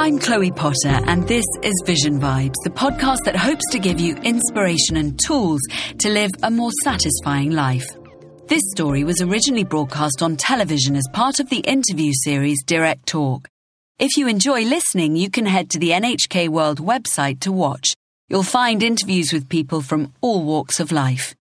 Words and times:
I'm 0.00 0.20
Chloe 0.20 0.52
Potter, 0.52 1.00
and 1.08 1.26
this 1.26 1.44
is 1.64 1.82
Vision 1.84 2.20
Vibes, 2.20 2.54
the 2.62 2.70
podcast 2.70 3.24
that 3.24 3.34
hopes 3.34 3.64
to 3.72 3.80
give 3.80 3.98
you 3.98 4.14
inspiration 4.18 4.96
and 4.96 5.18
tools 5.18 5.60
to 5.98 6.08
live 6.08 6.30
a 6.44 6.52
more 6.52 6.70
satisfying 6.84 7.50
life. 7.50 7.84
This 8.46 8.62
story 8.70 9.02
was 9.02 9.20
originally 9.20 9.64
broadcast 9.64 10.22
on 10.22 10.36
television 10.36 10.94
as 10.94 11.02
part 11.12 11.40
of 11.40 11.50
the 11.50 11.58
interview 11.58 12.12
series 12.14 12.62
Direct 12.64 13.06
Talk. 13.06 13.48
If 13.98 14.16
you 14.16 14.28
enjoy 14.28 14.62
listening, 14.62 15.16
you 15.16 15.30
can 15.30 15.46
head 15.46 15.68
to 15.70 15.80
the 15.80 15.90
NHK 15.90 16.48
World 16.48 16.78
website 16.78 17.40
to 17.40 17.50
watch. 17.50 17.88
You'll 18.28 18.44
find 18.44 18.84
interviews 18.84 19.32
with 19.32 19.48
people 19.48 19.82
from 19.82 20.14
all 20.20 20.44
walks 20.44 20.78
of 20.78 20.92
life. 20.92 21.34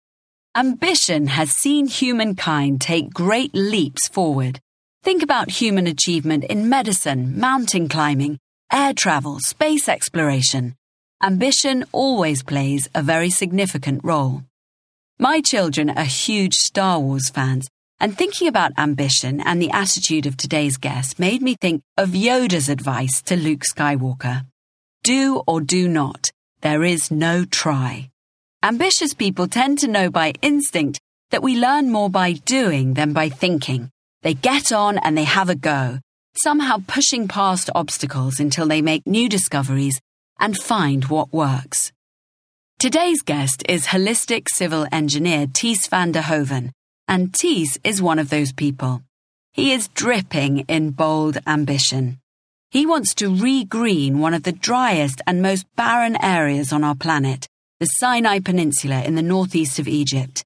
Ambition 0.55 1.27
has 1.27 1.51
seen 1.51 1.87
humankind 1.87 2.79
take 2.79 3.13
great 3.13 3.53
leaps 3.53 4.07
forward. 4.07 4.61
Think 5.03 5.23
about 5.23 5.51
human 5.51 5.87
achievement 5.87 6.45
in 6.45 6.69
medicine, 6.69 7.37
mountain 7.37 7.89
climbing, 7.89 8.39
air 8.71 8.93
travel, 8.93 9.39
space 9.39 9.87
exploration. 9.87 10.75
Ambition 11.23 11.85
always 11.91 12.43
plays 12.43 12.89
a 12.93 13.01
very 13.01 13.29
significant 13.29 14.01
role. 14.03 14.43
My 15.19 15.41
children 15.41 15.89
are 15.89 16.03
huge 16.03 16.53
Star 16.55 16.99
Wars 16.99 17.29
fans, 17.29 17.69
and 17.99 18.17
thinking 18.17 18.47
about 18.47 18.73
ambition 18.77 19.39
and 19.41 19.61
the 19.61 19.71
attitude 19.71 20.25
of 20.25 20.35
today's 20.35 20.77
guest 20.77 21.19
made 21.19 21.41
me 21.41 21.55
think 21.55 21.81
of 21.97 22.09
Yoda's 22.09 22.69
advice 22.69 23.21
to 23.23 23.37
Luke 23.37 23.63
Skywalker. 23.63 24.45
Do 25.03 25.41
or 25.47 25.61
do 25.61 25.87
not. 25.87 26.31
There 26.61 26.83
is 26.83 27.11
no 27.11 27.45
try. 27.45 28.09
Ambitious 28.63 29.13
people 29.13 29.47
tend 29.47 29.79
to 29.79 29.87
know 29.87 30.09
by 30.09 30.33
instinct 30.41 30.99
that 31.31 31.43
we 31.43 31.55
learn 31.55 31.91
more 31.91 32.09
by 32.09 32.33
doing 32.33 32.95
than 32.95 33.13
by 33.13 33.29
thinking. 33.29 33.91
They 34.23 34.33
get 34.33 34.71
on 34.71 34.97
and 34.97 35.17
they 35.17 35.23
have 35.23 35.49
a 35.49 35.55
go, 35.55 35.99
somehow 36.37 36.77
pushing 36.87 37.27
past 37.27 37.69
obstacles 37.75 38.39
until 38.39 38.67
they 38.67 38.81
make 38.81 39.05
new 39.05 39.29
discoveries 39.29 40.01
and 40.39 40.57
find 40.57 41.05
what 41.05 41.33
works. 41.33 41.91
Today's 42.79 43.21
guest 43.21 43.63
is 43.69 43.87
holistic 43.87 44.47
civil 44.53 44.85
engineer 44.91 45.47
Ties 45.47 45.87
van 45.87 46.11
der 46.11 46.21
Hoeven, 46.21 46.71
and 47.07 47.33
Ties 47.33 47.79
is 47.83 48.01
one 48.01 48.19
of 48.19 48.29
those 48.29 48.51
people. 48.51 49.01
He 49.53 49.71
is 49.71 49.87
dripping 49.89 50.59
in 50.67 50.91
bold 50.91 51.37
ambition. 51.47 52.19
He 52.71 52.85
wants 52.85 53.15
to 53.15 53.29
re-green 53.29 54.19
one 54.19 54.33
of 54.33 54.43
the 54.43 54.51
driest 54.51 55.21
and 55.25 55.41
most 55.41 55.65
barren 55.75 56.17
areas 56.21 56.73
on 56.73 56.83
our 56.83 56.95
planet, 56.95 57.47
the 57.79 57.85
Sinai 57.85 58.39
Peninsula 58.39 59.03
in 59.03 59.15
the 59.15 59.21
northeast 59.21 59.79
of 59.79 59.87
Egypt. 59.87 60.43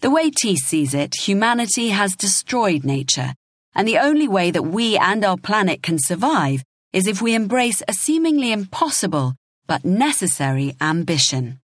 The 0.00 0.10
way 0.10 0.30
Ties 0.30 0.62
sees 0.64 0.94
it, 0.94 1.14
humanity 1.14 1.88
has 1.88 2.14
destroyed 2.14 2.84
nature 2.84 3.34
and 3.74 3.86
the 3.86 3.98
only 3.98 4.28
way 4.28 4.50
that 4.50 4.62
we 4.62 4.96
and 4.96 5.24
our 5.24 5.36
planet 5.36 5.82
can 5.82 5.98
survive 5.98 6.64
is 6.92 7.06
if 7.06 7.20
we 7.20 7.34
embrace 7.34 7.82
a 7.88 7.92
seemingly 7.92 8.52
impossible 8.52 9.34
but 9.66 9.84
necessary 9.84 10.76
ambition 10.80 11.60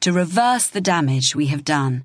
to 0.00 0.12
reverse 0.12 0.68
the 0.68 0.80
damage 0.80 1.34
we 1.34 1.46
have 1.48 1.64
done. 1.64 2.04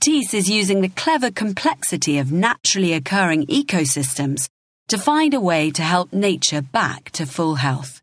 Ties 0.00 0.32
is 0.32 0.48
using 0.48 0.80
the 0.80 0.88
clever 0.88 1.30
complexity 1.30 2.18
of 2.18 2.32
naturally 2.32 2.92
occurring 2.94 3.46
ecosystems 3.46 4.48
to 4.88 4.98
find 4.98 5.34
a 5.34 5.40
way 5.40 5.70
to 5.72 5.82
help 5.82 6.12
nature 6.12 6.62
back 6.62 7.10
to 7.10 7.26
full 7.26 7.56
health. 7.56 8.00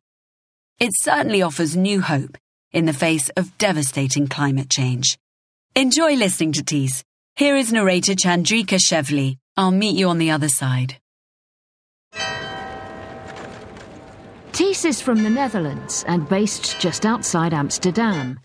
It 0.80 0.92
certainly 0.94 1.42
offers 1.42 1.76
new 1.76 2.02
hope 2.02 2.38
in 2.72 2.86
the 2.86 2.94
face 2.94 3.30
of 3.30 3.58
devastating 3.58 4.28
climate 4.28 4.70
change. 4.70 5.18
Enjoy 5.76 6.16
listening 6.16 6.52
to 6.54 6.64
Ties. 6.64 7.04
Here 7.36 7.56
is 7.56 7.72
narrator 7.72 8.14
Chandrika 8.14 8.78
Shevli. 8.78 9.38
I'll 9.58 9.72
meet 9.72 9.96
you 9.98 10.08
on 10.10 10.20
the 10.20 10.30
other 10.30 10.50
side. 10.50 10.98
Ties 14.52 14.86
is 14.86 15.02
from 15.02 15.24
the 15.24 15.30
Netherlands 15.30 16.06
and 16.08 16.30
based 16.30 16.80
just 16.80 17.06
outside 17.06 17.54
Amsterdam. 17.54 18.40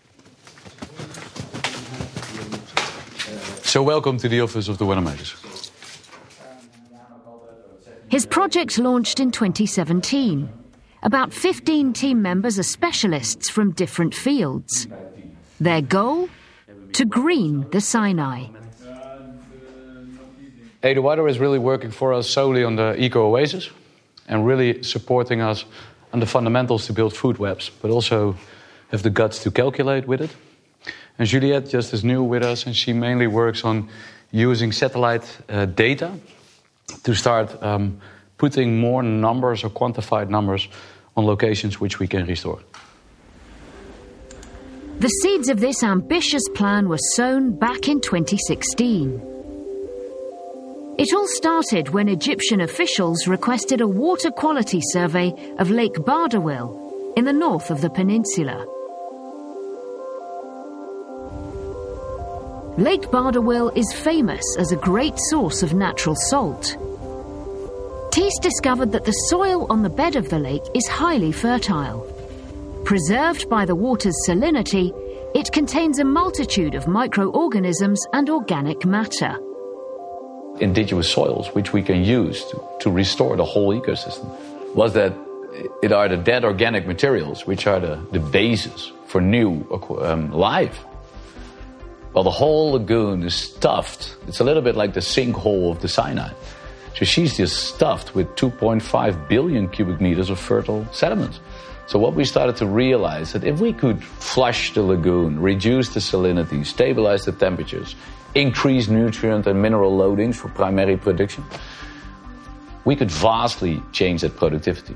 So, 3.61 3.83
welcome 3.83 4.17
to 4.17 4.27
the 4.27 4.41
office 4.41 4.67
of 4.67 4.77
the 4.79 4.85
Weathermakers. 4.85 5.39
His 8.09 8.25
project 8.25 8.77
launched 8.77 9.19
in 9.19 9.31
2017. 9.31 10.49
About 11.01 11.33
15 11.33 11.93
team 11.93 12.21
members 12.21 12.59
are 12.59 12.63
specialists 12.63 13.49
from 13.49 13.71
different 13.71 14.13
fields. 14.13 14.87
Their 15.59 15.81
goal? 15.81 16.29
To 16.93 17.05
green 17.05 17.67
the 17.71 17.81
Sinai. 17.81 18.47
Eduardo 20.83 21.25
is 21.27 21.39
really 21.39 21.59
working 21.59 21.91
for 21.91 22.13
us 22.13 22.29
solely 22.29 22.63
on 22.63 22.75
the 22.75 23.01
eco 23.01 23.25
oasis 23.27 23.69
and 24.27 24.45
really 24.45 24.83
supporting 24.83 25.41
us 25.41 25.65
on 26.11 26.19
the 26.19 26.25
fundamentals 26.25 26.85
to 26.87 26.93
build 26.93 27.15
food 27.15 27.37
webs, 27.37 27.71
but 27.81 27.89
also 27.89 28.35
have 28.91 29.01
the 29.01 29.09
guts 29.09 29.41
to 29.43 29.51
calculate 29.51 30.07
with 30.07 30.21
it. 30.21 30.35
And 31.17 31.27
Juliette 31.27 31.69
just 31.69 31.93
is 31.93 32.03
new 32.03 32.23
with 32.23 32.43
us, 32.43 32.65
and 32.65 32.75
she 32.75 32.91
mainly 32.91 33.27
works 33.27 33.63
on 33.63 33.89
using 34.31 34.71
satellite 34.71 35.37
uh, 35.47 35.65
data 35.65 36.11
to 37.03 37.15
start 37.15 37.61
um, 37.63 37.99
putting 38.37 38.79
more 38.79 39.03
numbers 39.03 39.63
or 39.63 39.69
quantified 39.69 40.29
numbers 40.29 40.67
on 41.15 41.25
locations 41.25 41.79
which 41.79 41.99
we 41.99 42.07
can 42.07 42.25
restore. 42.25 42.59
The 44.99 45.07
seeds 45.07 45.49
of 45.49 45.59
this 45.59 45.83
ambitious 45.83 46.43
plan 46.53 46.89
were 46.89 46.99
sown 47.15 47.57
back 47.57 47.87
in 47.87 48.01
2016. 48.01 49.32
It 50.95 51.11
all 51.11 51.27
started 51.27 51.89
when 51.89 52.07
Egyptian 52.07 52.61
officials 52.61 53.27
requested 53.27 53.81
a 53.81 53.87
water 53.87 54.29
quality 54.29 54.79
survey 54.91 55.33
of 55.57 55.71
Lake 55.71 55.95
Bardawil 55.95 57.15
in 57.17 57.25
the 57.25 57.33
north 57.33 57.71
of 57.71 57.81
the 57.81 57.89
peninsula. 57.89 58.63
Lake 62.77 63.09
Bardawil 63.09 63.75
is 63.75 63.91
famous 63.91 64.43
as 64.59 64.71
a 64.71 64.75
great 64.77 65.17
source 65.31 65.63
of 65.63 65.73
natural 65.73 66.15
salt. 66.15 66.77
Ties 68.11 68.37
discovered 68.39 68.91
that 68.91 69.05
the 69.05 69.19
soil 69.31 69.65
on 69.71 69.81
the 69.81 69.89
bed 69.89 70.15
of 70.15 70.29
the 70.29 70.37
lake 70.37 70.63
is 70.75 70.87
highly 70.87 71.31
fertile. 71.31 72.05
Preserved 72.85 73.49
by 73.49 73.65
the 73.65 73.75
water's 73.75 74.17
salinity, 74.27 74.91
it 75.33 75.51
contains 75.51 75.97
a 75.97 76.05
multitude 76.05 76.75
of 76.75 76.87
microorganisms 76.87 77.99
and 78.13 78.29
organic 78.29 78.85
matter 78.85 79.39
indigenous 80.63 81.11
soils, 81.11 81.47
which 81.53 81.73
we 81.73 81.83
can 81.83 82.03
use 82.03 82.43
to, 82.45 82.63
to 82.79 82.89
restore 82.89 83.35
the 83.35 83.45
whole 83.45 83.73
ecosystem, 83.79 84.27
was 84.73 84.93
that 84.93 85.13
it 85.81 85.91
are 85.91 86.09
the 86.09 86.17
dead 86.17 86.43
organic 86.43 86.87
materials 86.87 87.45
which 87.45 87.67
are 87.67 87.79
the, 87.79 87.95
the 88.11 88.19
basis 88.19 88.91
for 89.05 89.21
new 89.21 89.63
um, 90.01 90.31
life. 90.31 90.83
Well, 92.13 92.23
the 92.23 92.31
whole 92.31 92.73
lagoon 92.73 93.23
is 93.23 93.35
stuffed. 93.35 94.15
It's 94.27 94.39
a 94.39 94.43
little 94.43 94.61
bit 94.61 94.75
like 94.75 94.93
the 94.93 94.99
sinkhole 94.99 95.71
of 95.71 95.81
the 95.81 95.87
Sinai. 95.87 96.31
So 96.95 97.05
she's 97.05 97.37
just 97.37 97.73
stuffed 97.73 98.13
with 98.13 98.35
2.5 98.35 99.27
billion 99.27 99.67
cubic 99.69 99.99
meters 99.99 100.29
of 100.29 100.39
fertile 100.39 100.87
sediments. 100.91 101.39
So 101.87 101.99
what 101.99 102.13
we 102.13 102.23
started 102.23 102.55
to 102.57 102.67
realize 102.67 103.33
that 103.33 103.43
if 103.43 103.59
we 103.59 103.73
could 103.73 104.03
flush 104.03 104.73
the 104.73 104.83
lagoon, 104.83 105.39
reduce 105.39 105.89
the 105.89 105.99
salinity, 105.99 106.65
stabilize 106.65 107.25
the 107.25 107.31
temperatures, 107.31 107.95
increase 108.35 108.87
nutrient 108.87 109.47
and 109.47 109.61
mineral 109.61 109.97
loadings 109.97 110.35
for 110.35 110.49
primary 110.49 110.97
production, 110.97 111.43
we 112.85 112.95
could 112.95 113.11
vastly 113.11 113.81
change 113.91 114.21
that 114.21 114.35
productivity. 114.35 114.95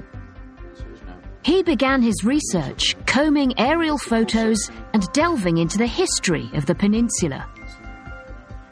He 1.43 1.63
began 1.63 2.01
his 2.01 2.25
research, 2.25 2.95
combing 3.05 3.57
aerial 3.57 3.97
photos 3.97 4.69
and 4.93 5.09
delving 5.13 5.57
into 5.57 5.77
the 5.77 5.87
history 5.87 6.49
of 6.53 6.65
the 6.65 6.75
peninsula. 6.75 7.47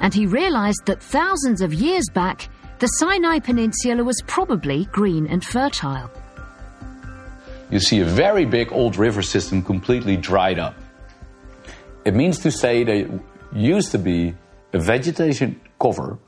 And 0.01 0.13
he 0.13 0.25
realized 0.25 0.85
that 0.85 1.01
thousands 1.01 1.61
of 1.61 1.73
years 1.73 2.05
back, 2.13 2.49
the 2.79 2.87
Sinai 2.87 3.39
Peninsula 3.39 4.03
was 4.03 4.21
probably 4.27 4.85
green 4.91 5.25
and 5.27 5.43
fertile. 5.43 6.11
You 7.71 7.79
see 7.79 8.01
a 8.01 8.05
very 8.05 8.45
big 8.45 8.73
old 8.73 8.97
river 8.97 9.21
system 9.21 9.63
completely 9.63 10.17
dried 10.17 10.59
up. 10.59 10.75
It 12.03 12.13
means 12.13 12.39
to 12.39 12.51
say 12.51 12.83
that 12.83 13.19
used 13.53 13.91
to 13.91 13.97
be 13.97 14.35
a 14.75 14.79
vegetation 14.79 15.59
cover 15.79 16.19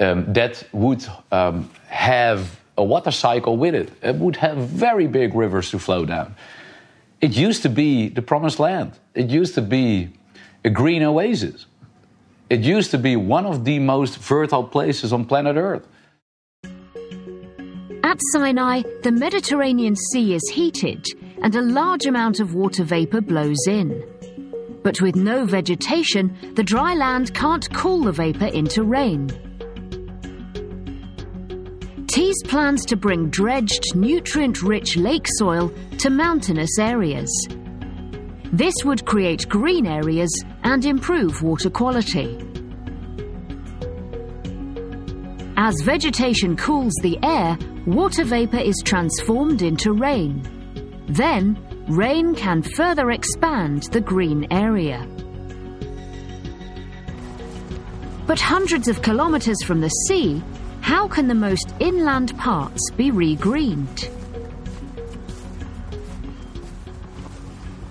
um, 0.00 0.32
that 0.32 0.64
would 0.72 1.06
um, 1.30 1.70
have 1.86 2.60
a 2.76 2.82
water 2.82 3.12
cycle 3.12 3.56
with 3.56 3.74
it. 3.76 3.92
It 4.02 4.16
would 4.16 4.36
have 4.36 4.56
very 4.56 5.06
big 5.06 5.34
rivers 5.34 5.70
to 5.70 5.78
flow 5.78 6.04
down. 6.04 6.34
It 7.20 7.30
used 7.36 7.62
to 7.62 7.68
be 7.68 8.08
the 8.08 8.22
promised 8.22 8.58
land. 8.58 8.98
It 9.14 9.30
used 9.30 9.54
to 9.54 9.62
be 9.62 10.10
a 10.64 10.70
green 10.70 11.04
oasis. 11.04 11.66
It 12.50 12.60
used 12.60 12.90
to 12.90 12.98
be 12.98 13.14
one 13.14 13.46
of 13.46 13.64
the 13.64 13.78
most 13.78 14.18
fertile 14.18 14.64
places 14.64 15.12
on 15.12 15.24
planet 15.24 15.56
Earth. 15.56 15.86
At 18.02 18.18
Sinai, 18.32 18.82
the 19.02 19.12
Mediterranean 19.12 19.94
Sea 19.96 20.34
is 20.34 20.50
heated 20.52 21.06
and 21.42 21.54
a 21.54 21.62
large 21.62 22.06
amount 22.06 22.40
of 22.40 22.54
water 22.54 22.84
vapour 22.84 23.20
blows 23.20 23.66
in. 23.68 24.02
But 24.84 25.00
with 25.00 25.16
no 25.16 25.46
vegetation, 25.46 26.36
the 26.54 26.62
dry 26.62 26.94
land 26.94 27.32
can't 27.32 27.68
cool 27.72 28.02
the 28.04 28.12
vapour 28.12 28.48
into 28.48 28.82
rain. 28.84 29.28
Ties 32.06 32.42
plans 32.44 32.84
to 32.84 32.96
bring 32.96 33.30
dredged, 33.30 33.96
nutrient 33.96 34.62
rich 34.62 34.98
lake 34.98 35.26
soil 35.38 35.72
to 35.98 36.10
mountainous 36.10 36.78
areas. 36.78 37.30
This 38.52 38.74
would 38.84 39.06
create 39.06 39.48
green 39.48 39.86
areas 39.86 40.30
and 40.64 40.84
improve 40.84 41.42
water 41.42 41.70
quality. 41.70 42.38
As 45.56 45.80
vegetation 45.80 46.58
cools 46.58 46.92
the 47.00 47.18
air, 47.22 47.56
water 47.86 48.22
vapour 48.22 48.60
is 48.60 48.82
transformed 48.84 49.62
into 49.62 49.94
rain. 49.94 50.42
Then, 51.08 51.56
rain 51.88 52.34
can 52.34 52.62
further 52.62 53.10
expand 53.10 53.84
the 53.84 54.00
green 54.00 54.46
area. 54.50 55.06
But 58.26 58.40
hundreds 58.40 58.88
of 58.88 59.02
kilometres 59.02 59.62
from 59.64 59.80
the 59.80 59.90
sea, 60.08 60.42
how 60.80 61.08
can 61.08 61.28
the 61.28 61.34
most 61.34 61.74
inland 61.80 62.36
parts 62.38 62.90
be 62.96 63.10
regreened? 63.10 64.10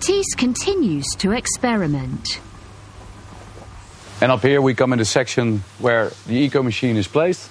Ties 0.00 0.34
continues 0.36 1.06
to 1.18 1.32
experiment. 1.32 2.40
And 4.20 4.32
up 4.32 4.42
here 4.42 4.60
we 4.60 4.74
come 4.74 4.92
in 4.92 4.98
the 4.98 5.04
section 5.04 5.62
where 5.78 6.10
the 6.26 6.34
eco 6.34 6.62
machine 6.62 6.96
is 6.96 7.08
placed. 7.08 7.50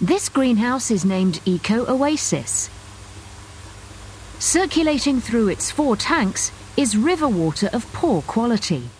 This 0.00 0.28
greenhouse 0.28 0.90
is 0.90 1.04
named 1.04 1.40
Eco 1.46 1.86
Oasis. 1.86 2.68
Circulating 4.44 5.22
through 5.22 5.48
its 5.48 5.70
four 5.70 5.96
tanks 5.96 6.52
is 6.76 6.98
river 6.98 7.26
water 7.26 7.70
of 7.72 7.90
poor 7.94 8.20
quality. 8.20 8.90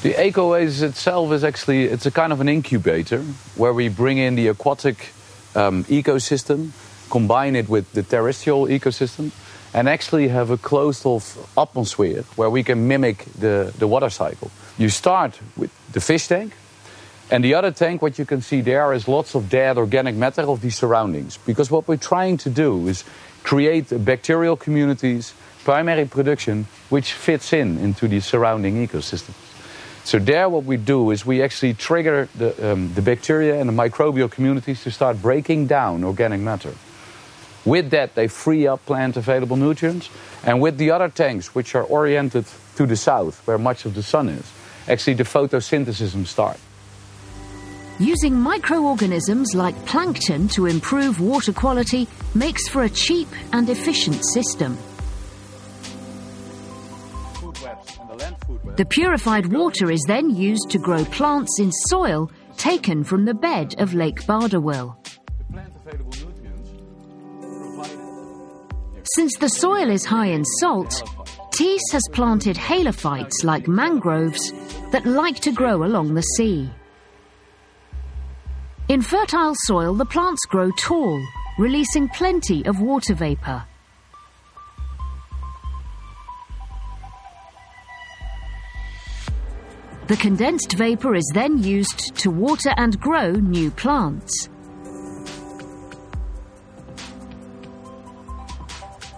The 0.00 0.18
Eco 0.18 0.54
Oasis 0.54 0.80
itself 0.80 1.30
is 1.30 1.44
actually 1.44 1.84
it's 1.84 2.06
a 2.06 2.10
kind 2.10 2.32
of 2.32 2.40
an 2.40 2.48
incubator 2.48 3.20
where 3.54 3.74
we 3.74 3.90
bring 3.90 4.16
in 4.16 4.34
the 4.34 4.48
aquatic 4.48 5.12
um, 5.54 5.84
ecosystem, 5.84 6.70
combine 7.10 7.54
it 7.54 7.68
with 7.68 7.92
the 7.92 8.02
terrestrial 8.02 8.64
ecosystem, 8.64 9.30
and 9.74 9.90
actually 9.90 10.28
have 10.28 10.48
a 10.48 10.56
closed 10.56 11.04
off 11.04 11.36
atmosphere 11.58 12.24
where 12.34 12.48
we 12.48 12.62
can 12.62 12.88
mimic 12.88 13.26
the, 13.38 13.74
the 13.78 13.86
water 13.86 14.08
cycle. 14.08 14.50
You 14.78 14.88
start 14.88 15.38
with 15.54 15.70
the 15.92 16.00
fish 16.00 16.28
tank, 16.28 16.54
and 17.30 17.44
the 17.44 17.54
other 17.54 17.70
tank, 17.70 18.00
what 18.00 18.18
you 18.18 18.24
can 18.24 18.40
see 18.40 18.62
there, 18.62 18.90
is 18.94 19.06
lots 19.06 19.34
of 19.34 19.50
dead 19.50 19.76
organic 19.76 20.14
matter 20.14 20.42
of 20.42 20.62
the 20.62 20.70
surroundings. 20.70 21.36
Because 21.44 21.70
what 21.70 21.86
we're 21.86 21.96
trying 21.96 22.38
to 22.38 22.48
do 22.48 22.88
is 22.88 23.04
create 23.48 23.88
bacterial 24.04 24.56
communities, 24.56 25.32
primary 25.64 26.04
production, 26.04 26.66
which 26.90 27.14
fits 27.14 27.54
in 27.54 27.78
into 27.78 28.06
the 28.06 28.20
surrounding 28.20 28.86
ecosystem. 28.86 29.32
So 30.04 30.18
there, 30.18 30.50
what 30.50 30.64
we 30.64 30.76
do 30.76 31.10
is 31.12 31.24
we 31.24 31.42
actually 31.42 31.72
trigger 31.72 32.28
the, 32.36 32.72
um, 32.72 32.92
the 32.92 33.00
bacteria 33.00 33.58
and 33.58 33.66
the 33.66 33.72
microbial 33.72 34.30
communities 34.30 34.82
to 34.82 34.90
start 34.90 35.22
breaking 35.22 35.66
down 35.66 36.04
organic 36.04 36.40
matter. 36.40 36.74
With 37.64 37.88
that, 37.90 38.14
they 38.14 38.28
free 38.28 38.66
up 38.66 38.84
plant 38.84 39.16
available 39.16 39.56
nutrients. 39.56 40.10
And 40.44 40.60
with 40.60 40.76
the 40.76 40.90
other 40.90 41.08
tanks, 41.08 41.54
which 41.54 41.74
are 41.74 41.84
oriented 41.84 42.44
to 42.76 42.84
the 42.84 42.96
south, 42.96 43.46
where 43.46 43.56
much 43.56 43.86
of 43.86 43.94
the 43.94 44.02
sun 44.02 44.28
is, 44.28 44.44
actually 44.86 45.14
the 45.14 45.24
photosynthesis 45.24 46.26
starts. 46.26 46.60
Using 48.00 48.34
microorganisms 48.34 49.54
like 49.54 49.74
plankton 49.84 50.46
to 50.48 50.66
improve 50.66 51.20
water 51.20 51.52
quality 51.52 52.06
makes 52.34 52.68
for 52.68 52.84
a 52.84 52.88
cheap 52.88 53.28
and 53.52 53.68
efficient 53.68 54.24
system. 54.24 54.78
The 58.76 58.86
purified 58.88 59.52
water 59.52 59.90
is 59.90 60.04
then 60.06 60.30
used 60.30 60.70
to 60.70 60.78
grow 60.78 61.04
plants 61.06 61.58
in 61.58 61.72
soil 61.72 62.30
taken 62.56 63.02
from 63.02 63.24
the 63.24 63.34
bed 63.34 63.74
of 63.78 63.94
Lake 63.94 64.22
Bardawil. 64.22 64.94
Since 69.14 69.38
the 69.38 69.48
soil 69.48 69.90
is 69.90 70.04
high 70.04 70.26
in 70.28 70.44
salt, 70.60 71.02
Ties 71.50 71.82
has 71.90 72.02
planted 72.12 72.54
halophytes 72.54 73.42
like 73.42 73.66
mangroves 73.66 74.52
that 74.92 75.04
like 75.04 75.40
to 75.40 75.50
grow 75.50 75.82
along 75.82 76.14
the 76.14 76.22
sea. 76.22 76.70
In 78.88 79.02
fertile 79.02 79.54
soil, 79.66 79.94
the 79.94 80.04
plants 80.04 80.46
grow 80.46 80.70
tall, 80.70 81.22
releasing 81.58 82.08
plenty 82.08 82.64
of 82.66 82.80
water 82.80 83.14
vapour. 83.14 83.64
The 90.06 90.16
condensed 90.16 90.72
vapour 90.72 91.14
is 91.14 91.30
then 91.34 91.62
used 91.62 92.16
to 92.16 92.30
water 92.30 92.72
and 92.78 92.98
grow 92.98 93.32
new 93.32 93.70
plants. 93.70 94.48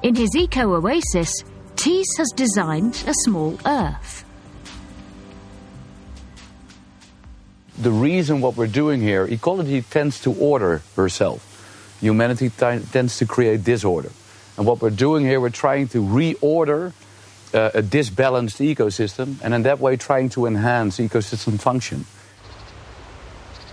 In 0.03 0.17
his 0.17 0.35
eco 0.35 0.75
oasis, 0.75 1.33
Ties 1.81 2.05
has 2.19 2.29
designed 2.37 3.03
a 3.07 3.15
small 3.25 3.59
earth. 3.65 4.27
The 7.83 7.91
reason 7.91 8.41
what 8.41 8.57
we're 8.57 8.67
doing 8.67 9.01
here, 9.01 9.25
ecology 9.25 9.83
tends 9.83 10.21
to 10.21 10.33
order 10.33 10.83
herself. 10.97 11.47
Humanity 12.01 12.51
tends 12.51 13.19
to 13.19 13.27
create 13.27 13.65
disorder. 13.65 14.11
And 14.57 14.67
what 14.67 14.81
we're 14.83 14.91
doing 14.91 15.25
here, 15.25 15.41
we're 15.41 15.51
trying 15.51 15.89
to 15.89 16.03
reorder 16.03 16.93
uh, 17.55 17.71
a 17.75 17.83
disbalanced 17.83 18.59
ecosystem 18.59 19.37
and 19.43 19.55
in 19.55 19.63
that 19.63 19.81
way 19.81 19.97
trying 19.97 20.29
to 20.31 20.47
enhance 20.47 20.99
ecosystem 20.99 21.59
function. 21.59 22.05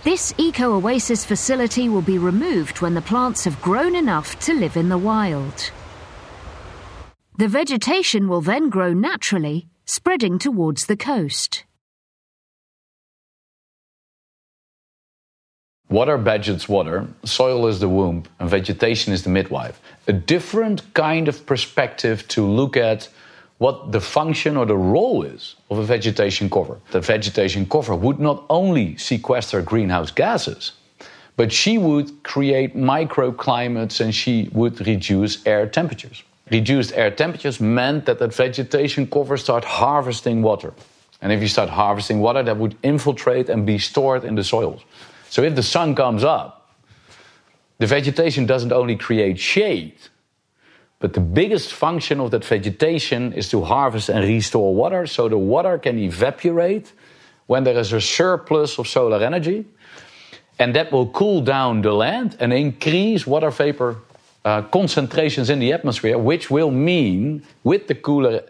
This 0.04 0.32
eco 0.38 0.74
oasis 0.74 1.24
facility 1.24 1.88
will 1.88 2.02
be 2.02 2.18
removed 2.18 2.80
when 2.80 2.94
the 2.94 3.02
plants 3.02 3.44
have 3.44 3.60
grown 3.60 3.94
enough 3.94 4.38
to 4.40 4.54
live 4.54 4.76
in 4.76 4.88
the 4.88 4.98
wild. 4.98 5.70
The 7.36 7.48
vegetation 7.48 8.28
will 8.28 8.40
then 8.40 8.70
grow 8.70 8.92
naturally, 8.92 9.68
spreading 9.84 10.38
towards 10.38 10.86
the 10.86 10.96
coast. 10.96 11.64
Water 15.90 16.18
budgets 16.18 16.68
water, 16.68 17.06
soil 17.24 17.66
is 17.66 17.80
the 17.80 17.88
womb, 17.88 18.24
and 18.38 18.50
vegetation 18.50 19.14
is 19.14 19.22
the 19.22 19.30
midwife. 19.30 19.80
A 20.06 20.12
different 20.12 20.82
kind 20.92 21.28
of 21.28 21.46
perspective 21.46 22.28
to 22.28 22.44
look 22.44 22.76
at 22.76 23.08
what 23.56 23.90
the 23.90 24.00
function 24.00 24.58
or 24.58 24.66
the 24.66 24.76
role 24.76 25.22
is 25.22 25.56
of 25.70 25.78
a 25.78 25.82
vegetation 25.82 26.50
cover. 26.50 26.78
The 26.90 27.00
vegetation 27.00 27.66
cover 27.66 27.96
would 27.96 28.20
not 28.20 28.44
only 28.50 28.98
sequester 28.98 29.62
greenhouse 29.62 30.10
gases, 30.10 30.72
but 31.36 31.52
she 31.52 31.78
would 31.78 32.22
create 32.22 32.76
microclimates 32.76 34.00
and 34.00 34.14
she 34.14 34.50
would 34.52 34.86
reduce 34.86 35.44
air 35.46 35.66
temperatures. 35.66 36.22
Reduced 36.50 36.92
air 36.92 37.10
temperatures 37.10 37.60
meant 37.60 38.04
that 38.04 38.18
that 38.18 38.34
vegetation 38.34 39.06
cover 39.06 39.38
start 39.38 39.64
harvesting 39.64 40.42
water. 40.42 40.74
And 41.22 41.32
if 41.32 41.40
you 41.40 41.48
start 41.48 41.70
harvesting 41.70 42.20
water, 42.20 42.42
that 42.42 42.58
would 42.58 42.76
infiltrate 42.82 43.48
and 43.48 43.64
be 43.64 43.78
stored 43.78 44.24
in 44.24 44.34
the 44.34 44.44
soils. 44.44 44.82
So 45.30 45.42
if 45.42 45.54
the 45.54 45.62
sun 45.62 45.94
comes 45.94 46.24
up, 46.24 46.76
the 47.78 47.86
vegetation 47.86 48.46
doesn't 48.46 48.72
only 48.72 48.96
create 48.96 49.38
shade, 49.38 49.96
but 50.98 51.12
the 51.12 51.20
biggest 51.20 51.72
function 51.72 52.18
of 52.20 52.32
that 52.32 52.44
vegetation 52.44 53.32
is 53.32 53.48
to 53.50 53.62
harvest 53.62 54.08
and 54.08 54.24
restore 54.24 54.74
water 54.74 55.06
so 55.06 55.28
the 55.28 55.38
water 55.38 55.78
can 55.78 55.98
evaporate 55.98 56.92
when 57.46 57.64
there 57.64 57.78
is 57.78 57.92
a 57.92 58.00
surplus 58.00 58.78
of 58.78 58.88
solar 58.88 59.22
energy. 59.22 59.64
And 60.58 60.74
that 60.74 60.90
will 60.90 61.06
cool 61.10 61.40
down 61.40 61.82
the 61.82 61.92
land 61.92 62.36
and 62.40 62.52
increase 62.52 63.26
water 63.26 63.50
vapor 63.50 63.98
uh, 64.44 64.62
concentrations 64.62 65.50
in 65.50 65.60
the 65.60 65.72
atmosphere, 65.72 66.18
which 66.18 66.50
will 66.50 66.72
mean, 66.72 67.44
with 67.62 67.86
the 67.86 67.94
cooler 67.94 68.42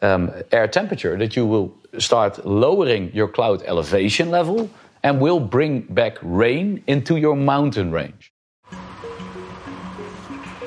um, 0.00 0.30
air 0.52 0.68
temperature, 0.68 1.18
that 1.18 1.34
you 1.34 1.46
will 1.46 1.74
start 1.98 2.46
lowering 2.46 3.10
your 3.12 3.26
cloud 3.28 3.62
elevation 3.62 4.30
level 4.30 4.70
and 5.02 5.20
will 5.20 5.40
bring 5.40 5.80
back 5.82 6.18
rain 6.22 6.82
into 6.86 7.16
your 7.16 7.36
mountain 7.36 7.90
range. 7.90 8.32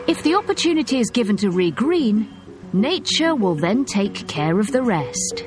If 0.08 0.22
the 0.24 0.36
opportunity 0.36 1.00
is 1.00 1.10
given 1.10 1.38
to 1.38 1.50
regreen, 1.50 2.28
nature 2.74 3.34
will 3.34 3.56
then 3.56 3.86
take 3.86 4.28
care 4.28 4.60
of 4.60 4.72
the 4.72 4.84
rest. 4.84 5.46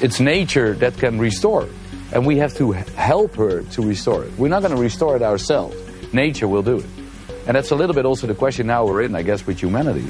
It's 0.00 0.20
nature 0.20 0.74
that 0.74 0.96
can 0.98 1.18
restore, 1.18 1.68
and 2.12 2.26
we 2.26 2.36
have 2.38 2.54
to 2.56 2.72
help 2.72 3.34
her 3.36 3.62
to 3.62 3.82
restore 3.82 4.24
it. 4.24 4.36
We're 4.36 4.48
not 4.48 4.62
going 4.62 4.74
to 4.74 4.80
restore 4.80 5.16
it 5.16 5.22
ourselves. 5.22 5.76
Nature 6.12 6.48
will 6.48 6.62
do 6.62 6.78
it. 6.78 6.86
And 7.46 7.56
that's 7.56 7.70
a 7.70 7.76
little 7.76 7.94
bit 7.94 8.04
also 8.04 8.26
the 8.26 8.34
question 8.34 8.66
now 8.68 8.84
we're 8.84 9.02
in, 9.02 9.16
I 9.16 9.22
guess, 9.22 9.46
with 9.46 9.58
humanity. 9.58 10.08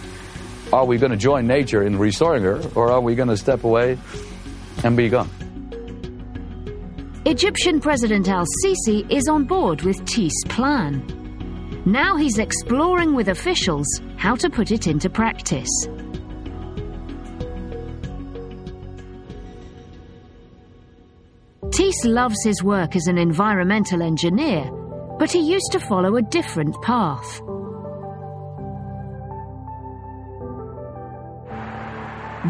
Are 0.72 0.84
we 0.84 0.98
going 0.98 1.12
to 1.12 1.18
join 1.18 1.46
nature 1.46 1.82
in 1.82 1.98
restoring 1.98 2.42
her, 2.42 2.60
or 2.74 2.90
are 2.90 3.00
we 3.00 3.14
going 3.14 3.28
to 3.28 3.36
step 3.36 3.64
away 3.64 3.98
and 4.84 4.96
be 4.96 5.08
gone? 5.08 5.30
Egyptian 7.24 7.78
President 7.78 8.28
al 8.28 8.44
Sisi 8.64 9.08
is 9.08 9.28
on 9.28 9.44
board 9.44 9.82
with 9.82 10.04
Ties' 10.04 10.32
plan. 10.48 11.06
Now 11.86 12.16
he's 12.16 12.38
exploring 12.38 13.14
with 13.14 13.28
officials 13.28 13.86
how 14.16 14.34
to 14.34 14.50
put 14.50 14.72
it 14.72 14.88
into 14.88 15.08
practice. 15.08 15.70
Ties 21.70 22.04
loves 22.04 22.42
his 22.42 22.60
work 22.64 22.96
as 22.96 23.06
an 23.06 23.18
environmental 23.18 24.02
engineer, 24.02 24.68
but 25.20 25.30
he 25.30 25.38
used 25.38 25.70
to 25.70 25.78
follow 25.78 26.16
a 26.16 26.22
different 26.22 26.74
path. 26.82 27.40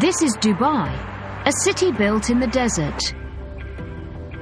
This 0.01 0.19
is 0.23 0.35
Dubai, 0.37 0.91
a 1.45 1.51
city 1.61 1.91
built 1.91 2.31
in 2.31 2.39
the 2.39 2.47
desert. 2.47 3.13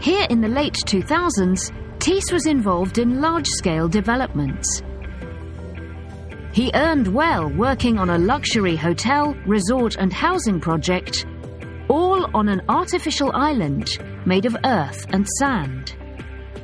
Here 0.01 0.25
in 0.31 0.41
the 0.41 0.47
late 0.47 0.73
2000s, 0.87 1.71
Ties 1.99 2.31
was 2.31 2.47
involved 2.47 2.97
in 2.97 3.21
large-scale 3.21 3.87
developments. 3.87 4.81
He 6.53 6.71
earned 6.73 7.07
well 7.09 7.47
working 7.49 7.99
on 7.99 8.09
a 8.09 8.17
luxury 8.17 8.75
hotel, 8.75 9.35
resort 9.45 9.97
and 9.97 10.11
housing 10.11 10.59
project, 10.59 11.27
all 11.87 12.35
on 12.35 12.49
an 12.49 12.63
artificial 12.67 13.31
island 13.35 13.99
made 14.25 14.47
of 14.47 14.57
earth 14.65 15.05
and 15.13 15.27
sand. 15.37 15.95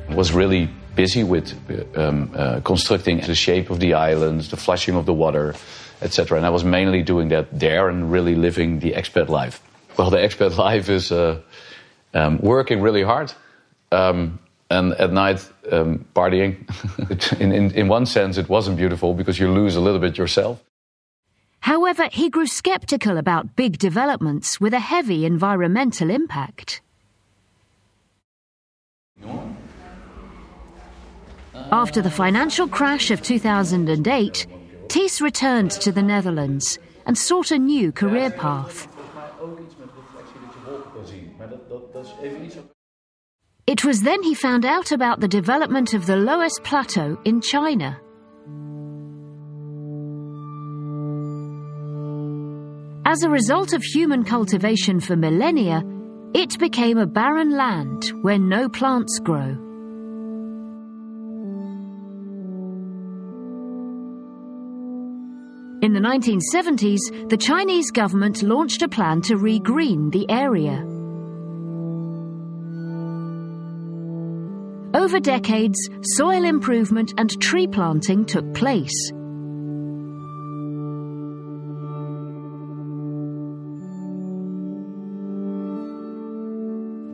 I 0.08 0.16
Was 0.16 0.32
really 0.32 0.68
busy 0.96 1.22
with 1.22 1.54
um, 1.96 2.32
uh, 2.34 2.58
constructing 2.64 3.20
the 3.20 3.36
shape 3.36 3.70
of 3.70 3.78
the 3.78 3.94
islands, 3.94 4.50
the 4.50 4.56
flushing 4.56 4.96
of 4.96 5.06
the 5.06 5.14
water, 5.14 5.54
etc. 6.02 6.38
And 6.38 6.44
I 6.44 6.50
was 6.50 6.64
mainly 6.64 7.04
doing 7.04 7.28
that 7.28 7.56
there 7.56 7.88
and 7.88 8.10
really 8.10 8.34
living 8.34 8.80
the 8.80 8.94
expat 8.94 9.28
life. 9.28 9.62
Well, 9.96 10.10
the 10.10 10.18
expat 10.18 10.56
life 10.56 10.88
is 10.88 11.12
uh, 11.12 11.40
um, 12.14 12.38
working 12.38 12.80
really 12.80 13.02
hard. 13.02 13.32
Um, 13.92 14.38
and 14.70 14.92
at 14.94 15.12
night 15.12 15.48
um, 15.72 16.04
partying. 16.14 16.56
in, 17.40 17.52
in, 17.52 17.70
in 17.72 17.88
one 17.88 18.06
sense, 18.06 18.36
it 18.36 18.48
wasn't 18.48 18.76
beautiful 18.76 19.14
because 19.14 19.38
you 19.38 19.50
lose 19.50 19.76
a 19.76 19.80
little 19.80 20.00
bit 20.00 20.18
yourself. 20.18 20.62
However, 21.60 22.08
he 22.12 22.30
grew 22.30 22.46
skeptical 22.46 23.16
about 23.16 23.56
big 23.56 23.78
developments 23.78 24.60
with 24.60 24.74
a 24.74 24.78
heavy 24.78 25.24
environmental 25.24 26.10
impact. 26.10 26.82
After 31.72 32.00
the 32.00 32.10
financial 32.10 32.68
crash 32.68 33.10
of 33.10 33.20
2008, 33.22 34.46
Ties 34.88 35.20
returned 35.20 35.70
to 35.72 35.92
the 35.92 36.02
Netherlands 36.02 36.78
and 37.04 37.18
sought 37.18 37.50
a 37.50 37.58
new 37.58 37.92
career 37.92 38.30
path. 38.30 38.88
It 43.66 43.84
was 43.84 44.00
then 44.00 44.22
he 44.22 44.34
found 44.34 44.64
out 44.64 44.92
about 44.92 45.20
the 45.20 45.28
development 45.28 45.92
of 45.92 46.06
the 46.06 46.16
Loess 46.16 46.58
Plateau 46.62 47.18
in 47.24 47.40
China. 47.40 48.00
As 53.04 53.22
a 53.22 53.30
result 53.30 53.72
of 53.72 53.82
human 53.82 54.24
cultivation 54.24 55.00
for 55.00 55.16
millennia, 55.16 55.82
it 56.34 56.58
became 56.58 56.98
a 56.98 57.06
barren 57.06 57.50
land 57.50 58.08
where 58.22 58.38
no 58.38 58.68
plants 58.68 59.18
grow. 59.18 59.67
In 65.80 65.92
the 65.92 66.00
1970s, 66.00 67.28
the 67.28 67.36
Chinese 67.36 67.92
government 67.92 68.42
launched 68.42 68.82
a 68.82 68.88
plan 68.88 69.22
to 69.22 69.36
regreen 69.36 70.10
the 70.10 70.28
area. 70.28 70.84
Over 74.92 75.20
decades, 75.20 75.78
soil 76.16 76.44
improvement 76.44 77.14
and 77.16 77.30
tree 77.40 77.68
planting 77.68 78.24
took 78.24 78.52
place. 78.54 79.12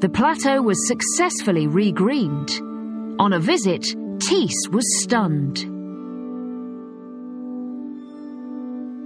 The 0.00 0.08
plateau 0.08 0.62
was 0.62 0.88
successfully 0.88 1.66
regreened. 1.66 2.50
On 3.18 3.34
a 3.34 3.40
visit, 3.40 3.84
Ties 4.20 4.68
was 4.70 5.02
stunned. 5.02 5.73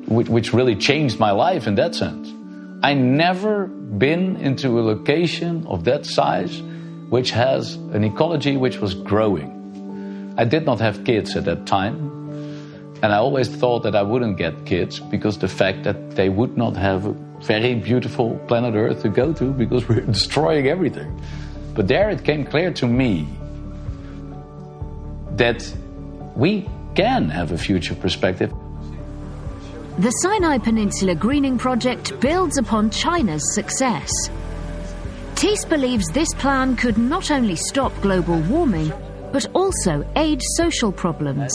Which 0.09 0.53
really 0.53 0.75
changed 0.75 1.19
my 1.19 1.33
life 1.33 1.67
in 1.67 1.75
that 1.77 1.95
sense. 1.95 2.33
I 2.83 2.95
never 2.95 3.67
been 3.67 4.37
into 4.37 4.79
a 4.79 4.83
location 4.83 5.67
of 5.67 5.85
that 5.85 6.07
size 6.07 6.62
which 7.09 7.31
has 7.31 7.75
an 7.75 8.05
ecology 8.05 8.57
which 8.57 8.79
was 8.79 8.95
growing. 8.95 10.35
I 10.38 10.45
did 10.45 10.65
not 10.65 10.79
have 10.81 11.05
kids 11.05 11.35
at 11.37 11.45
that 11.47 11.67
time, 11.67 12.11
and 13.03 13.07
I 13.07 13.17
always 13.17 13.49
thought 13.49 13.83
that 13.83 13.97
I 13.97 14.03
wouldn't 14.03 14.37
get 14.37 14.67
kids 14.67 15.00
because 15.00 15.38
the 15.38 15.49
fact 15.49 15.85
that 15.85 16.12
they 16.12 16.29
would 16.29 16.57
not 16.57 16.77
have 16.77 17.07
a 17.07 17.12
very 17.41 17.75
beautiful 17.75 18.38
planet 18.47 18.75
Earth 18.75 19.03
to 19.03 19.09
go 19.09 19.33
to 19.33 19.53
because 19.53 19.88
we're 19.88 20.00
destroying 20.00 20.69
everything. 20.69 21.21
But 21.75 21.88
there 21.88 22.11
it 22.11 22.25
came 22.25 22.45
clear 22.45 22.73
to 22.75 22.87
me 22.87 23.29
that 25.37 25.73
we 26.37 26.69
can 26.95 27.29
have 27.29 27.53
a 27.53 27.59
future 27.59 27.95
perspective. 27.95 28.53
The 29.99 30.12
Sinai 30.23 30.59
Peninsula 30.59 31.17
Greening 31.17 31.59
Project 31.59 32.21
builds 32.21 32.57
upon 32.57 32.88
China's 32.90 33.43
success. 33.52 34.09
Ties 35.35 35.64
believes 35.64 36.07
this 36.11 36.33
plan 36.35 36.76
could 36.76 36.97
not 36.97 37.33
only 37.33 37.57
stop 37.57 37.93
global 38.00 38.38
warming, 38.43 38.93
but 39.33 39.45
also 39.55 40.09
aid 40.14 40.40
social 40.55 40.93
problems. 40.93 41.52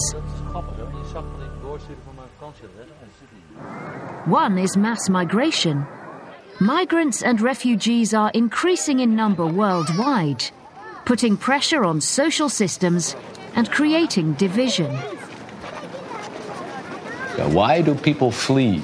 One 4.26 4.58
is 4.58 4.76
mass 4.76 5.08
migration. 5.08 5.88
Migrants 6.60 7.24
and 7.24 7.40
refugees 7.40 8.14
are 8.14 8.32
increasing 8.34 9.00
in 9.00 9.16
number 9.16 9.48
worldwide, 9.48 10.44
putting 11.06 11.38
pressure 11.38 11.86
on 11.86 12.02
social 12.02 12.50
systems 12.50 13.16
and 13.56 13.72
creating 13.72 14.34
division. 14.34 14.94
Why 17.38 17.82
do 17.82 17.96
people 17.96 18.32
flee? 18.32 18.82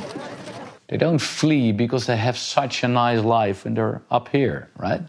They 0.87 0.97
don't 0.97 1.19
flee 1.19 1.71
because 1.71 2.07
they 2.07 2.17
have 2.17 2.37
such 2.37 2.83
a 2.83 2.87
nice 2.87 3.23
life 3.23 3.65
and 3.65 3.77
they're 3.77 4.01
up 4.09 4.29
here, 4.29 4.69
right? 4.75 5.01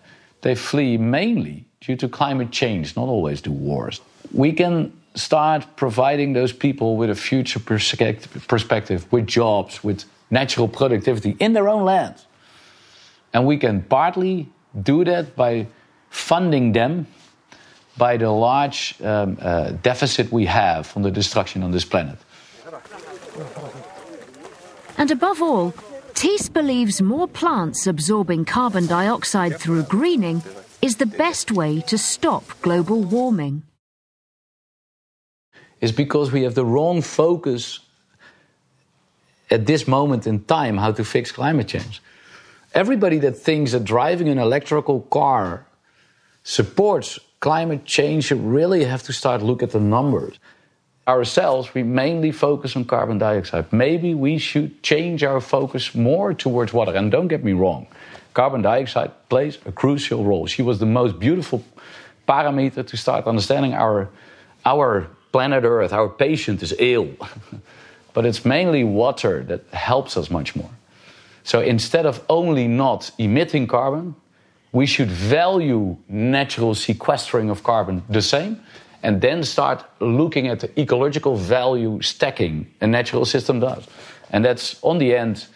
They 0.42 0.54
flee 0.54 0.98
mainly 0.98 1.64
due 1.80 1.96
to 1.96 2.08
climate 2.08 2.50
change, 2.50 2.96
not 2.96 3.08
always 3.08 3.40
to 3.42 3.50
wars. 3.50 4.02
We 4.32 4.52
can 4.52 4.92
start 5.14 5.66
providing 5.76 6.34
those 6.34 6.52
people 6.52 6.96
with 6.96 7.08
a 7.10 7.14
future 7.14 7.58
perspective, 7.60 9.10
with 9.10 9.26
jobs, 9.26 9.82
with 9.82 10.04
natural 10.30 10.68
productivity 10.68 11.34
in 11.40 11.54
their 11.54 11.68
own 11.68 11.84
land. 11.84 12.16
And 13.32 13.46
we 13.46 13.56
can 13.56 13.82
partly 13.82 14.48
do 14.82 15.02
that 15.04 15.34
by 15.34 15.66
funding 16.10 16.72
them 16.72 17.06
by 17.96 18.16
the 18.16 18.30
large 18.30 19.00
um, 19.02 19.38
uh, 19.40 19.70
deficit 19.82 20.30
we 20.30 20.46
have 20.46 20.86
from 20.86 21.02
the 21.02 21.10
destruction 21.10 21.62
on 21.62 21.70
this 21.70 21.84
planet. 21.84 22.18
And 24.98 25.10
above 25.10 25.40
all, 25.42 25.74
Ties 26.14 26.50
believes 26.50 27.00
more 27.00 27.26
plants 27.26 27.86
absorbing 27.86 28.44
carbon 28.44 28.86
dioxide 28.86 29.58
through 29.58 29.84
greening 29.84 30.42
is 30.82 30.96
the 30.96 31.06
best 31.06 31.50
way 31.50 31.80
to 31.82 31.96
stop 31.96 32.44
global 32.60 33.02
warming. 33.02 33.62
Is 35.80 35.92
because 35.92 36.30
we 36.30 36.42
have 36.42 36.54
the 36.54 36.64
wrong 36.64 37.00
focus 37.00 37.80
at 39.50 39.64
this 39.64 39.88
moment 39.88 40.26
in 40.26 40.44
time 40.44 40.76
how 40.76 40.92
to 40.92 41.04
fix 41.04 41.32
climate 41.32 41.68
change. 41.68 42.02
Everybody 42.74 43.18
that 43.20 43.32
thinks 43.32 43.72
that 43.72 43.84
driving 43.84 44.28
an 44.28 44.38
electrical 44.38 45.00
car 45.00 45.64
supports 46.44 47.18
climate 47.40 47.86
change 47.86 48.24
should 48.24 48.44
really 48.44 48.84
have 48.84 49.02
to 49.04 49.12
start 49.12 49.42
look 49.42 49.62
at 49.62 49.70
the 49.70 49.80
numbers 49.80 50.38
ourselves, 51.08 51.74
we 51.74 51.82
mainly 51.82 52.32
focus 52.32 52.76
on 52.76 52.84
carbon 52.84 53.18
dioxide. 53.18 53.72
Maybe 53.72 54.14
we 54.14 54.38
should 54.38 54.82
change 54.82 55.24
our 55.24 55.40
focus 55.40 55.94
more 55.94 56.34
towards 56.34 56.72
water. 56.72 56.94
And 56.94 57.10
don't 57.10 57.28
get 57.28 57.42
me 57.42 57.52
wrong, 57.52 57.86
carbon 58.34 58.62
dioxide 58.62 59.10
plays 59.28 59.58
a 59.66 59.72
crucial 59.72 60.24
role. 60.24 60.46
She 60.46 60.62
was 60.62 60.78
the 60.78 60.86
most 60.86 61.18
beautiful 61.18 61.64
parameter 62.28 62.86
to 62.86 62.96
start 62.96 63.26
understanding 63.26 63.74
our, 63.74 64.08
our 64.64 65.08
planet 65.32 65.64
Earth, 65.64 65.92
our 65.92 66.08
patient 66.08 66.62
is 66.62 66.74
ill. 66.78 67.08
but 68.12 68.26
it's 68.26 68.44
mainly 68.44 68.84
water 68.84 69.42
that 69.44 69.66
helps 69.72 70.16
us 70.16 70.30
much 70.30 70.56
more. 70.56 70.70
So 71.44 71.60
instead 71.60 72.06
of 72.06 72.22
only 72.28 72.68
not 72.68 73.10
emitting 73.18 73.66
carbon, 73.66 74.14
we 74.72 74.86
should 74.86 75.10
value 75.10 75.96
natural 76.08 76.74
sequestering 76.74 77.50
of 77.50 77.62
carbon 77.62 78.02
the 78.08 78.22
same 78.22 78.60
and 79.02 79.20
then 79.20 79.42
start 79.42 79.84
looking 80.00 80.48
at 80.48 80.60
the 80.60 80.80
ecological 80.80 81.36
value 81.36 82.00
stacking 82.02 82.66
a 82.80 82.86
natural 82.86 83.24
system 83.24 83.60
does. 83.60 83.86
And 84.30 84.44
that's, 84.44 84.78
on 84.82 84.98
the 84.98 85.14
end, 85.16 85.46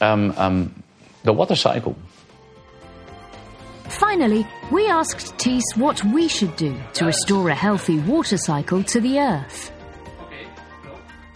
um, 0.00 0.32
um, 0.36 0.82
the 1.24 1.32
water 1.32 1.56
cycle. 1.56 1.96
Finally, 3.88 4.46
we 4.72 4.88
asked 4.88 5.38
Ties 5.38 5.64
what 5.76 6.02
we 6.04 6.28
should 6.28 6.54
do 6.56 6.76
to 6.94 7.06
restore 7.06 7.48
a 7.50 7.54
healthy 7.54 7.98
water 7.98 8.36
cycle 8.36 8.82
to 8.84 9.00
the 9.00 9.18
Earth. 9.20 9.72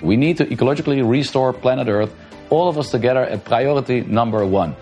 We 0.00 0.16
need 0.16 0.38
to 0.38 0.47
ecologically 0.47 1.09
restore 1.09 1.52
planet 1.52 1.88
Earth, 1.88 2.14
all 2.49 2.69
of 2.69 2.78
us 2.78 2.90
together 2.90 3.23
at 3.23 3.45
priority 3.45 4.00
number 4.00 4.45
one. 4.45 4.75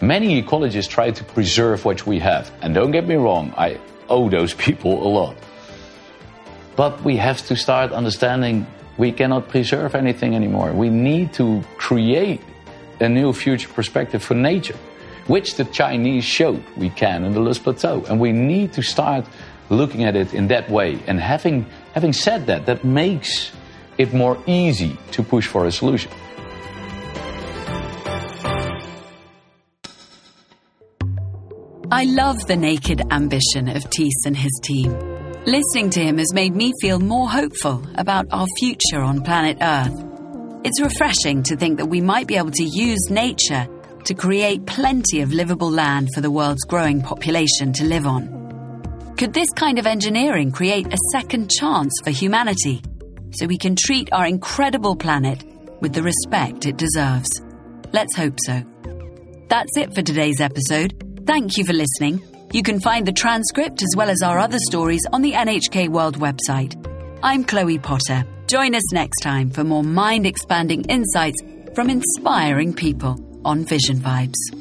Many 0.00 0.40
ecologists 0.42 0.88
try 0.88 1.10
to 1.10 1.24
preserve 1.24 1.84
what 1.84 2.06
we 2.06 2.18
have. 2.20 2.50
And 2.62 2.74
don't 2.74 2.90
get 2.90 3.06
me 3.06 3.16
wrong, 3.16 3.52
I 3.56 3.78
owe 4.10 4.28
those 4.28 4.54
people 4.54 5.06
a 5.06 5.08
lot. 5.08 5.36
But 6.76 7.02
we 7.04 7.16
have 7.16 7.46
to 7.46 7.56
start 7.56 7.92
understanding 7.92 8.66
we 8.98 9.12
cannot 9.12 9.48
preserve 9.48 9.94
anything 9.94 10.34
anymore. 10.34 10.72
We 10.72 10.90
need 10.90 11.32
to 11.34 11.62
create 11.78 12.42
a 13.00 13.08
new 13.08 13.32
future 13.32 13.68
perspective 13.68 14.22
for 14.22 14.34
nature, 14.34 14.76
which 15.26 15.54
the 15.54 15.64
Chinese 15.64 16.24
showed 16.24 16.62
we 16.76 16.90
can 16.90 17.24
in 17.24 17.32
the 17.32 17.40
Loess 17.40 17.58
Plateau. 17.58 18.04
And 18.08 18.20
we 18.20 18.32
need 18.32 18.72
to 18.74 18.82
start 18.82 19.24
looking 19.70 20.04
at 20.04 20.16
it 20.16 20.34
in 20.34 20.48
that 20.48 20.68
way. 20.68 20.98
And 21.06 21.18
having, 21.18 21.64
having 21.94 22.12
said 22.12 22.46
that, 22.46 22.66
that 22.66 22.84
makes 22.84 23.52
it 23.96 24.12
more 24.12 24.36
easy 24.46 24.98
to 25.12 25.22
push 25.22 25.46
for 25.46 25.64
a 25.66 25.72
solution. 25.72 26.10
I 32.00 32.04
love 32.04 32.46
the 32.46 32.56
naked 32.56 33.02
ambition 33.10 33.68
of 33.68 33.90
Ties 33.90 34.24
and 34.24 34.34
his 34.34 34.58
team. 34.62 34.90
Listening 35.44 35.90
to 35.90 36.00
him 36.00 36.16
has 36.16 36.32
made 36.32 36.56
me 36.56 36.72
feel 36.80 36.98
more 36.98 37.28
hopeful 37.28 37.84
about 37.96 38.24
our 38.30 38.46
future 38.58 39.02
on 39.02 39.20
planet 39.20 39.58
Earth. 39.60 40.02
It's 40.64 40.80
refreshing 40.80 41.42
to 41.42 41.56
think 41.56 41.76
that 41.76 41.90
we 41.90 42.00
might 42.00 42.26
be 42.26 42.38
able 42.38 42.52
to 42.52 42.64
use 42.64 43.10
nature 43.10 43.68
to 44.06 44.14
create 44.14 44.64
plenty 44.64 45.20
of 45.20 45.34
livable 45.34 45.70
land 45.70 46.08
for 46.14 46.22
the 46.22 46.30
world's 46.30 46.64
growing 46.64 47.02
population 47.02 47.70
to 47.74 47.84
live 47.84 48.06
on. 48.06 49.14
Could 49.18 49.34
this 49.34 49.50
kind 49.50 49.78
of 49.78 49.86
engineering 49.86 50.52
create 50.52 50.86
a 50.86 50.96
second 51.12 51.50
chance 51.50 51.92
for 52.02 52.12
humanity 52.12 52.80
so 53.32 53.44
we 53.44 53.58
can 53.58 53.76
treat 53.76 54.10
our 54.10 54.26
incredible 54.26 54.96
planet 54.96 55.44
with 55.82 55.92
the 55.92 56.02
respect 56.02 56.64
it 56.64 56.78
deserves? 56.78 57.42
Let's 57.92 58.16
hope 58.16 58.38
so. 58.46 58.62
That's 59.48 59.76
it 59.76 59.94
for 59.94 60.00
today's 60.00 60.40
episode. 60.40 61.09
Thank 61.30 61.56
you 61.56 61.64
for 61.64 61.72
listening. 61.72 62.20
You 62.52 62.64
can 62.64 62.80
find 62.80 63.06
the 63.06 63.12
transcript 63.12 63.82
as 63.82 63.94
well 63.96 64.10
as 64.10 64.20
our 64.20 64.40
other 64.40 64.58
stories 64.58 65.02
on 65.12 65.22
the 65.22 65.30
NHK 65.30 65.88
World 65.88 66.18
website. 66.18 66.74
I'm 67.22 67.44
Chloe 67.44 67.78
Potter. 67.78 68.24
Join 68.48 68.74
us 68.74 68.92
next 68.92 69.20
time 69.20 69.48
for 69.48 69.62
more 69.62 69.84
mind 69.84 70.26
expanding 70.26 70.82
insights 70.86 71.40
from 71.72 71.88
inspiring 71.88 72.74
people 72.74 73.16
on 73.44 73.64
Vision 73.64 73.98
Vibes. 73.98 74.59